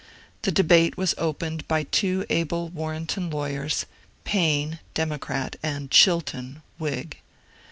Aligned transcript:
The 0.41 0.51
debate 0.51 0.97
was 0.97 1.13
opened 1.19 1.67
by 1.67 1.83
two 1.83 2.25
able 2.27 2.69
Warrenton 2.69 3.29
lawyers,— 3.29 3.85
Payne 4.23 4.79
(Democrat) 4.95 5.57
and 5.61 5.91
Chilton 5.91 6.63
(Whig). 6.79 7.19